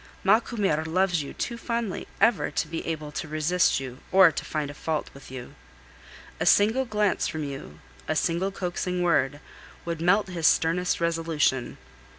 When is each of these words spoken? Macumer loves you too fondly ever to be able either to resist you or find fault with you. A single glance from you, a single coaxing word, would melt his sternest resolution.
Macumer 0.23 0.83
loves 0.83 1.21
you 1.21 1.31
too 1.35 1.59
fondly 1.59 2.07
ever 2.19 2.49
to 2.49 2.67
be 2.67 2.83
able 2.87 3.09
either 3.09 3.15
to 3.17 3.27
resist 3.27 3.79
you 3.79 3.99
or 4.11 4.31
find 4.31 4.75
fault 4.75 5.11
with 5.13 5.29
you. 5.29 5.53
A 6.39 6.45
single 6.47 6.85
glance 6.85 7.27
from 7.27 7.43
you, 7.43 7.77
a 8.07 8.15
single 8.15 8.49
coaxing 8.49 9.03
word, 9.03 9.39
would 9.85 10.01
melt 10.01 10.25
his 10.29 10.47
sternest 10.47 10.99
resolution. 11.01 11.77